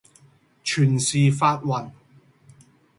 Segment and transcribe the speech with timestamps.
[0.63, 1.91] 全是發昏；